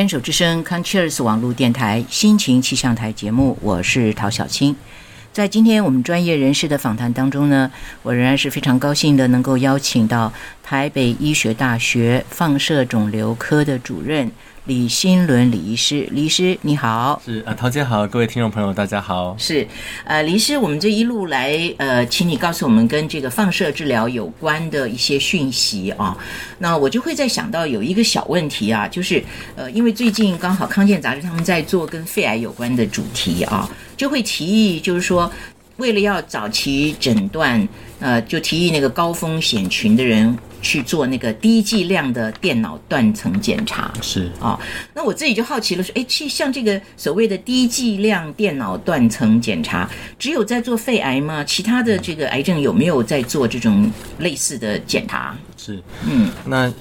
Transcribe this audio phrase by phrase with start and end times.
[0.00, 4.74] 牵手之声 c o n c h e r s 网络电台心情气象台节目，我是陶小青。
[5.30, 7.70] 在今天我们专业人士的访谈当中呢，
[8.02, 14.32] 我仍然是非常高兴的，能够邀请到台北医学大学放射肿瘤科的主任。
[14.70, 19.66] 李新伦李医师，李医师你好，是啊陶姐好，各位听众朋友大家好，是
[20.04, 26.16] 呃李医师，我们这一路来呃，请你告诉我们跟这个放射治疗有关的一些讯息啊。
[26.60, 29.20] 那我就会在想到有一个小问题啊，就是
[29.56, 35.28] 呃，因为最近刚好康健杂志他们在做跟肺癌有关的主题啊，就会提议就是说，
[35.78, 37.68] 为了要早期诊断，
[37.98, 40.38] 呃，就提议那个高风险群的人。
[40.62, 44.58] 去做那个低剂量的电脑断层检查是啊，
[44.94, 51.42] 那我自己就好奇了，说，哎，去像这个所谓的低剂量电脑断层检查，只有在做肺癌吗？
[51.44, 55.36] 其他的这个癌症有没有在做这种类似的检查？
[55.56, 56.72] 是，嗯，那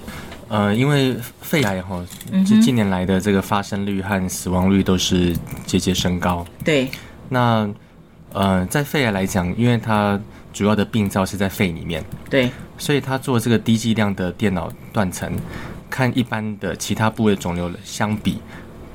[0.48, 2.04] 呃，因为肺癌哈，
[2.48, 6.45] 这近年来的这个发生率和死亡率都是节节升高。
[6.66, 6.89] 对，
[7.30, 7.70] 那
[8.34, 10.20] 呃，在肺癌来讲，因为它
[10.52, 15.31] 主要的病灶是在肺里面，对，所以他做这个低剂量的电脑断层，
[15.89, 18.39] 看一般的其他部位肿瘤相比，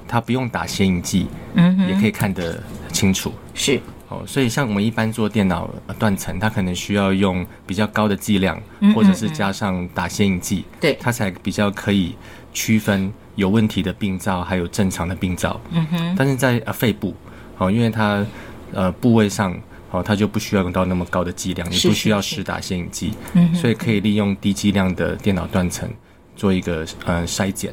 [0.09, 2.61] 他不用打显影剂，嗯，也可以看得
[2.93, 3.33] 清楚。
[3.55, 8.61] 是，哦，所以像我们一般做电脑断层，它可能需要用比较高的剂量，
[8.95, 12.17] 或者是加上打显影剂，对，它才比较可以
[12.53, 15.61] 区分有问题的病灶还有正常的病灶。
[15.71, 17.15] 嗯哼，但是在呃肺部，
[17.59, 18.27] 哦，因为它
[18.73, 19.57] 呃部位上。
[19.95, 23.13] 哦，它就不需要用到那么高的剂量，也不需要施打显影剂，
[23.55, 25.89] 所以可以利用低剂量的电脑断层
[26.35, 27.73] 做一个呃筛检。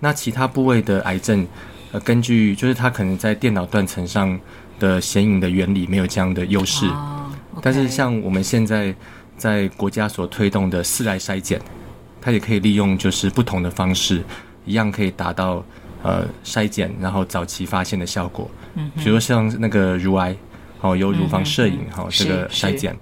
[0.00, 1.46] 那其他部位的癌症，
[1.92, 4.36] 呃，根据就是它可能在电脑断层上
[4.80, 6.90] 的显影的原理没有这样的优势，
[7.62, 8.92] 但是像我们现在
[9.36, 11.60] 在国家所推动的四癌筛检，
[12.20, 14.20] 它也可以利用就是不同的方式，
[14.64, 15.64] 一样可以达到
[16.02, 18.50] 呃筛检然后早期发现的效果。
[18.74, 20.36] 嗯，比如像那个乳癌。
[20.86, 22.96] 哦，有乳房摄影，哈，这个筛检，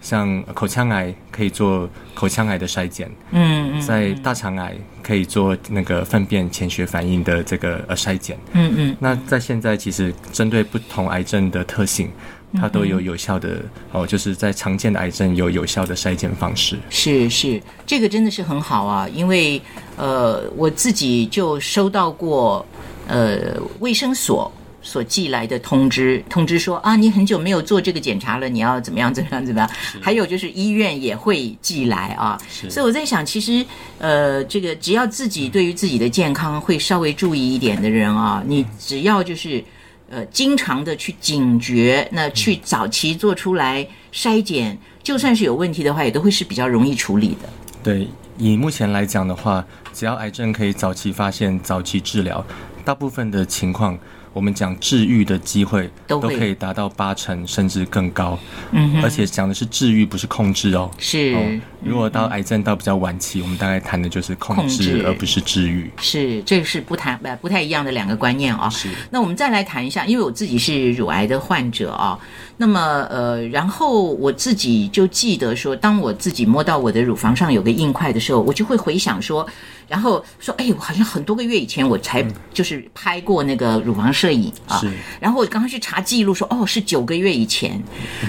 [0.00, 12.10] 像口腔癌可以做口腔癌的筛检，嗯嗯，在大肠癌可以做那个粪便潜血反应的这个呃筛检，嗯嗯，那在现在其实针对不同癌症的特性，
[12.54, 13.58] 它都有有效的
[13.92, 16.78] 哦，就是在常见的癌症有有效的筛检方式。
[16.90, 19.60] 是是，这个真的是很好啊，因为
[19.96, 22.64] 呃，我自己就收到过
[23.06, 24.50] 呃卫生所。
[24.80, 29.70] 所寄来的通知，通知说啊，你很久没有做这个检查了，你要怎么样怎么样怎么样？
[30.00, 32.40] 还有就是医院也会寄来啊，
[32.70, 33.64] 所以我在想，其实
[33.98, 39.62] 呃，这个只要自己对于自己的健康会稍微注意一点的人啊，你只要就是
[40.10, 47.48] 呃，经常的去警觉，那去早期做出来筛检，就算是有问题的话，也都会是比较容易处理的。
[47.82, 48.08] 对，
[48.38, 52.44] 以目前来讲的话，只要癌症可以早期发现、早期治疗，
[52.84, 53.98] 大部分的情况。
[54.38, 58.38] 我们讲治愈的机会都可以达到八成甚至更高，
[58.70, 60.88] 嗯，而且讲的是治愈，不是控制哦。
[60.96, 65.90] 是，如果到癌症到比较晚期，我们大概谈的就是控制，而不是治愈。
[66.00, 68.70] 是，这是不谈不不太一样的两个观念啊。
[68.70, 72.16] 是，那我们再来谈一下，因为我自己是乳癌的患者啊。
[72.58, 79.44] 那么呃，然后我自己就记得说，当我自己摸到我的乳房上有个硬块的时候，我就会回想说。
[79.88, 82.22] 然后说，哎，我好像很多个月以前我才
[82.52, 84.80] 就是拍过那个乳房摄影啊。
[85.20, 87.82] 然后我刚刚去查记录，说哦是九个月以前，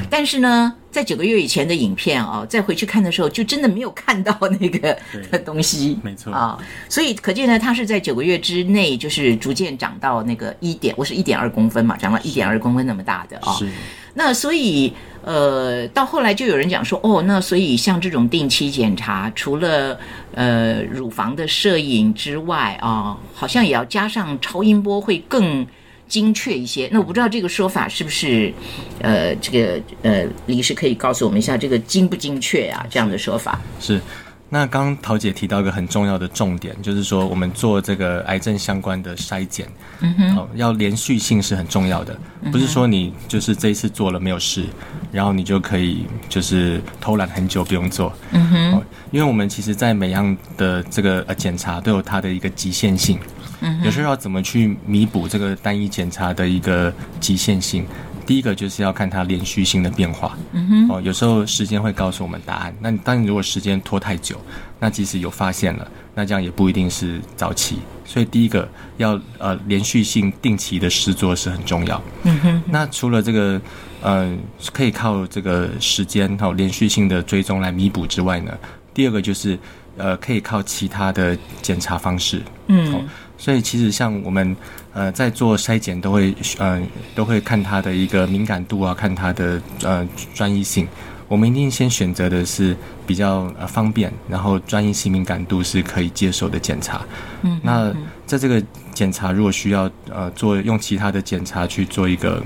[0.10, 4.98] 但是呢，在九个月以前的影片啊，再回去看的时候，就真的没有看到那个
[5.46, 6.00] 东西。
[6.04, 13.54] 没错啊，所以可见呢，它是在九个月之内，就是逐渐长到那个一点，我是一点二公分嘛，长了一点二公分那么大的啊。
[13.54, 13.68] 是。
[14.14, 14.94] 那所以。
[15.22, 20.00] 呃，到后来就有人讲说，哦，那所以像这种定期检查，除了
[20.34, 25.68] 呃乳房的摄影之外啊，好像也要加上超音波会更
[26.10, 26.90] 精确一些。
[26.92, 28.54] 那我不知道这个说法是不是
[29.00, 32.86] 呃，这个呃，李医师可以告诉我们一下这个精不精确啊？
[32.90, 34.02] 这样的说法是。
[34.50, 39.68] 那刚刚陶姐提到一个很重要的重点，就是说我们做这个癌症相关的筛检，
[40.02, 42.18] 嗯哼，要连续性是很重要的，
[42.52, 44.66] 不是说你就是这一次做了没有事，
[45.12, 53.20] 然后你就可以就是偷懒很久不用做，嗯哼，因为我们其实在每样的这个呃检查都有它的一个极限性，
[53.62, 57.86] 嗯，有时候要怎么去弥补这个单一检查的一个极限性。
[58.30, 62.72] 第一个就是要看它连续性的变化，嗯哼哦，有时候时间会告诉我们答案。
[62.80, 64.40] 那当然，如果时间拖太久，
[64.80, 67.80] 那即使有发现了，那这样也不一定是早期。
[68.06, 72.00] 所以第一个要呃连续性定期的试做是很重要。
[72.22, 72.62] 嗯哼。
[72.68, 73.60] 那除了这个
[74.04, 74.38] 呃
[74.72, 78.56] 可以靠这个时间哦连续性的追踪来弥补之外呢，
[78.94, 79.58] 第二个就是
[79.98, 82.44] 呃可以靠其他的检查方式。
[82.68, 83.04] 嗯。
[83.40, 84.56] 所以其实像我们
[84.94, 86.80] 呃在做筛检都会呃
[87.16, 90.88] 都会看它的一个敏感度啊，看它的呃专一性。
[91.30, 92.76] 我们一定先选择的是
[93.06, 97.06] 比较呃方便，然后专一性敏感度是可以接受的检查。
[97.44, 97.94] 嗯，那
[98.26, 98.62] 在这个
[98.96, 102.44] 检查如果需要呃做用其他的检查去做一个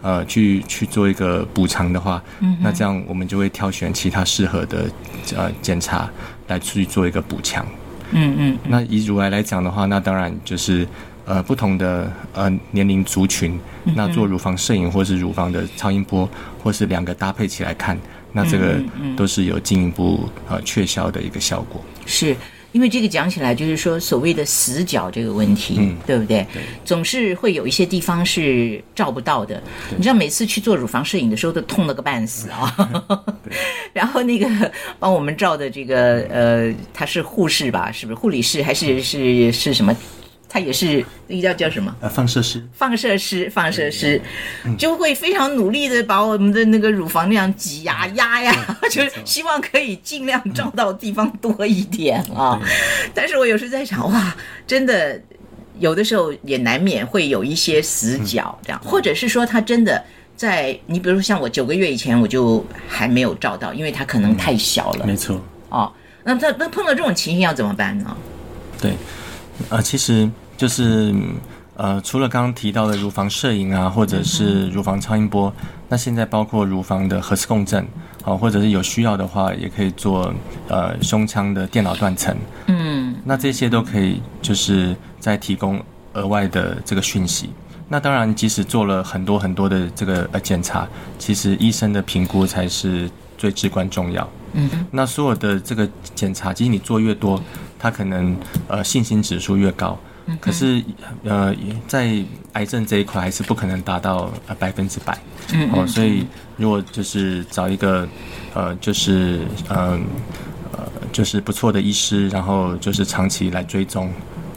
[0.00, 4.90] 呃去去做一个补偿的话，嗯，那这样我们就会挑选其他适合的
[5.36, 6.10] 呃检查
[6.48, 7.64] 来去做一个补强。
[8.12, 10.86] 嗯嗯，那以乳癌来讲的话，那当然就是
[11.24, 13.58] 呃不同的呃年龄族群，
[13.96, 16.28] 那做乳房摄影或是乳房的超音波，
[16.62, 17.98] 或是两个搭配起来看。
[18.36, 18.82] 那这个
[19.16, 21.80] 都是有进一步呃确效的一个效果。
[22.04, 22.36] 是
[22.74, 26.44] 因为这个讲起来就是说所谓的死角这个问题，嗯对不对？
[26.52, 29.62] 对总是会有一些地方是照不到的。
[29.96, 32.76] 你知道每次去做乳房摄影的时候都痛了个半死啊。
[33.94, 37.92] 然后那个帮我们照的这个呃，他是护士吧？
[37.92, 39.96] 是不是护理师还是是是什么？
[40.54, 41.92] 他也是那个叫叫什么？
[42.00, 44.22] 呃，放射师，放射师，放射师
[44.78, 52.62] 就会非常努力的把我们的那个乳房那样挤呀压呀，就是希望可以尽量照到地方多一点啊。
[53.12, 55.20] 但是我有时在想，哇，真的
[55.80, 60.00] 有的时候也难免会有一些死角，这样，或者是说他真的
[60.36, 65.92] 在你比如说像我九个月以前我就还没有照到，因为它可能太小了没错，哦。
[66.22, 68.16] 那他那碰到这种情形要怎么办呢？
[68.80, 68.92] 对，
[69.68, 71.14] 呃，其实就是
[71.76, 75.52] 呃，除了刚刚提到的乳房摄影啊，或者是乳房超音波，
[75.88, 77.84] 那现在包括乳房的核磁共振，
[78.24, 80.32] 啊，或者是有需要的话，也可以做
[80.68, 82.36] 呃胸腔的电脑断层，
[82.68, 87.50] 嗯那这些都可以就是在提供额外的这个讯息。
[87.88, 90.86] 那当然，即使做了很多很多的这个呃检查，
[91.18, 94.28] 其实医生的评估才是最至关重要。
[94.52, 97.42] 嗯那所有的这个检查，其实你做越多，
[97.80, 98.36] 它可能
[98.68, 99.98] 呃信心指数越高。
[100.40, 100.82] 可是
[101.22, 101.54] 呃，
[101.86, 102.16] 在
[102.52, 105.18] 癌症这一块还是不可能达到呃百分之百。
[105.52, 106.26] 嗯哦，所以
[106.56, 108.08] 如果就是找一个
[108.54, 110.04] 呃，就是嗯
[110.72, 114.10] 呃就是不错的医师，然后就是长期来追踪，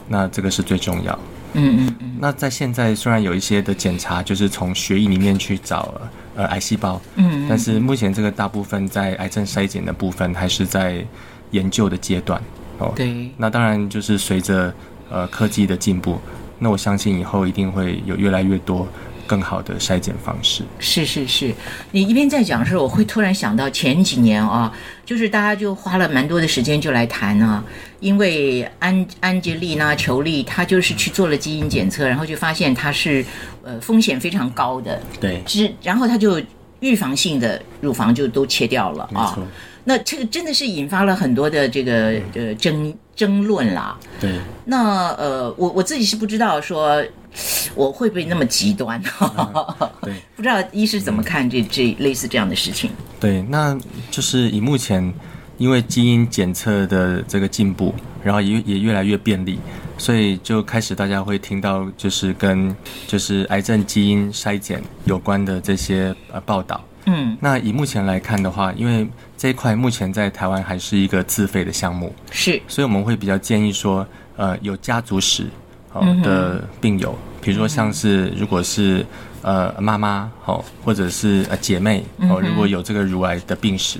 [0.08, 1.18] 那这个是最重要。
[1.54, 6.00] 嗯嗯嗯那在现在虽然有一些的检查，就是从血液里面去找
[6.34, 11.04] 呃癌细胞，嗯但是目前这个大部分在癌症筛检的部分还是在
[11.50, 12.40] 研究的阶段。
[12.78, 13.30] 哦，对。
[13.36, 14.72] 那当然就是随着
[15.10, 16.20] 呃科技的进步，
[16.58, 18.86] 那我相信以后一定会有越来越多
[19.26, 20.62] 更好的筛检方式。
[20.78, 21.54] 是是是，
[21.90, 24.72] 你一边在讲的时候，我会突然想到前几年啊，
[25.04, 27.62] 就是大家就花了蛮多的时间就来谈啊，
[28.00, 33.24] 因为安安吉丽娜·裘丽她就是去做了基因检测，然后就发现她是
[33.62, 36.40] 呃风险非常高的，对，是然后她就
[36.80, 39.36] 预防性的乳房就都切掉了啊
[39.88, 43.98] 那这个真的是引发了很多的这个呃争争论啦。
[44.20, 44.38] 对。
[44.66, 47.02] 那呃，我我自己是不知道说
[47.74, 49.02] 我会不会那么极端，
[50.04, 52.90] 对不知道医师怎么看这这类似这样的事情。
[53.18, 53.74] 对，那
[54.10, 55.10] 就是以目前
[55.56, 59.58] 因为基因检测的这个进步，然后也也越来越便利，
[59.98, 62.74] 所以就开始大家会听到就是跟
[63.06, 66.82] 就是癌症基因筛检有关的这些呃报道。
[67.10, 75.46] 嗯，那以目前来看的话，因为这一块目前在台湾还是一个自费的项目，是，所以我们会比较建议说，呃，有家族史
[75.92, 79.06] 哦的病友，比如说像是如果是
[79.40, 83.98] 呃妈妈哦，或者是呃姐妹嗯哦，如果有这个乳癌的病史，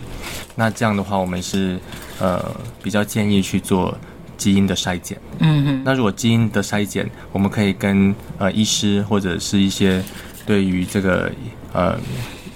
[0.54, 1.78] 那这样的话，我们是
[2.20, 2.44] 呃
[2.82, 3.96] 比较建议去做
[4.38, 5.20] 基因的筛检。
[5.40, 10.02] 嗯哼，那如果基因的筛检，我们可以跟呃医师或者是一些
[10.46, 11.30] 对于这个
[11.74, 11.98] 呃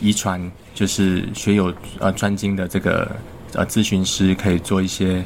[0.01, 0.41] 遗传
[0.73, 3.15] 就是学有呃专精的这个
[3.53, 5.23] 呃咨询师，可以做一些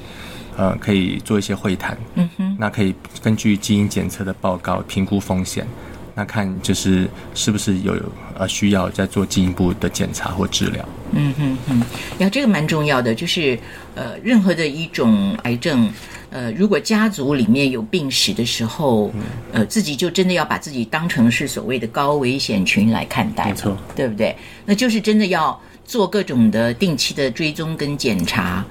[0.57, 1.97] 呃可以做一些会谈。
[2.15, 5.65] 嗯哼，那可以根据基因检测的报告评估风险，
[6.19, 7.95] 那看就是是不是有
[8.39, 10.89] 呃需要再做进一步的检查或治疗。
[11.13, 11.81] 嗯哼哼，
[12.19, 13.59] 呀，这个蛮重要的，就是
[13.95, 15.93] 呃，任何的一种癌症，
[16.31, 19.13] 呃，如果家族里面有病史的时候，
[19.53, 24.35] 呃，自己就真的要把自己当成是所谓的高危险群来看待，没错，对不对？
[24.65, 28.65] 那就是真的要做各种的定期的追踪跟检查。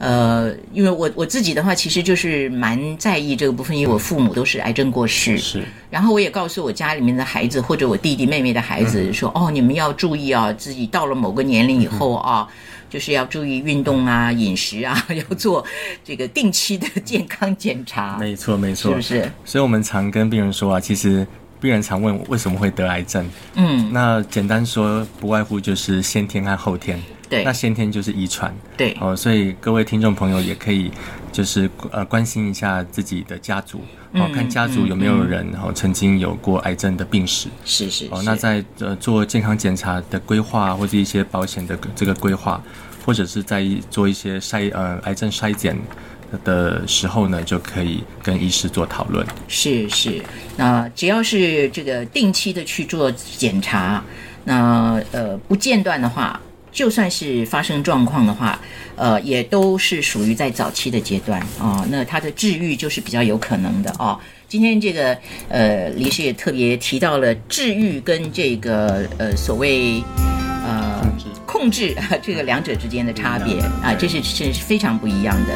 [0.00, 5.62] 呃，因为我我自己的话，其实就是蛮在意这个部分，因为我父母都是癌症过世，是。
[5.90, 12.48] 然后我也告诉我家里面的孩子或者我弟弟妹妹的孩子说：“哦，你们要注意啊，自己到了某个年龄以后啊，
[12.88, 15.62] 就是要注意运动啊、饮食啊，要做
[16.02, 19.30] 这个定期的健康检查， 没错没错，是不是？
[19.44, 21.26] 所以我们常跟病人说啊，其实
[21.60, 23.90] 病人常问我为什么会得癌症，嗯。
[23.92, 26.98] 那简单说，不外乎就是先天和后天。
[27.30, 27.44] 对。
[27.44, 28.94] 那先天就是遗传，对。
[29.00, 30.90] 哦，所以各位听众朋友也可以
[31.32, 33.78] 就是呃关心一下自己的家族，
[34.12, 37.48] 哦，嗯看家族有没有人哦曾经有过癌症的病史。
[37.64, 38.24] 是是哦，是。
[38.24, 42.60] 那在呃做健康检查的规划，或者一些保险的这个规划，
[43.06, 45.78] 或者是在做一些筛呃癌症筛检
[46.44, 49.26] 的时候呢，就可以跟医师做讨论。
[49.48, 50.22] 是是，
[50.56, 54.02] 那只要是这个定期的去做检查，
[54.44, 56.40] 那呃不间断的话，
[56.72, 58.58] 就算是发生状况的话，
[58.96, 64.18] 呃也都是属于在早期的阶段啊、那它的治愈就是比较有可能的哦。
[64.48, 65.16] 今天这个
[65.48, 70.02] 呃，李师也特别提到了治愈跟这个呃所谓
[70.64, 71.00] 呃
[71.46, 75.54] 控制 这个两者之间的差别啊，这是这是非常不一样的。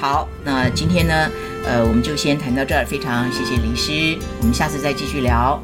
[0.00, 1.30] 好，那今天呢，
[1.64, 5.60] 呃，我们就先谈到这儿，非常谢谢李师，我们下次再继续聊。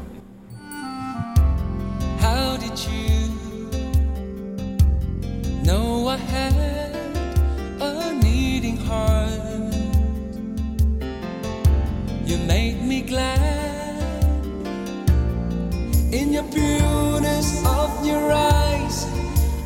[12.25, 14.23] You made me glad
[16.13, 19.05] in your pureness of your eyes.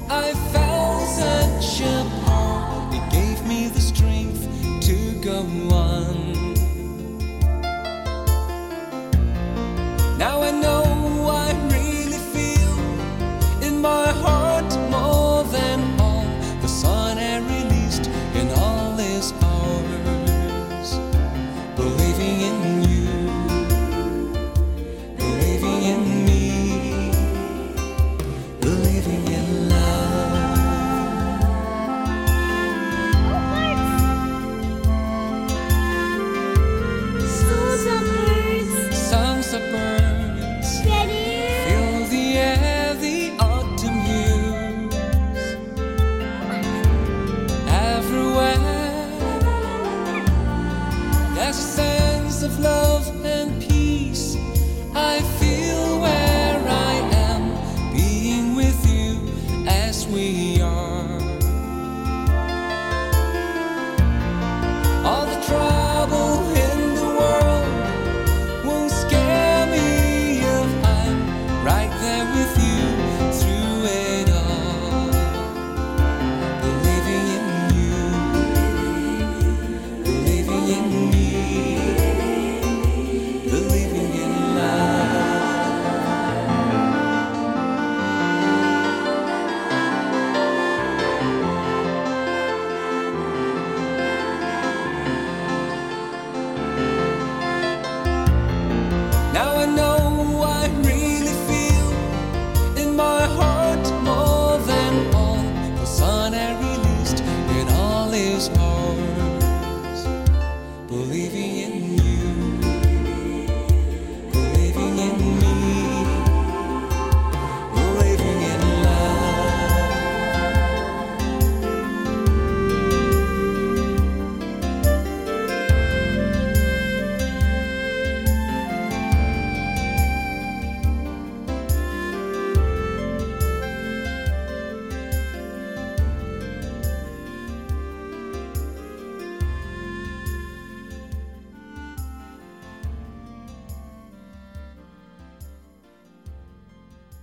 [0.10, 2.17] I found such a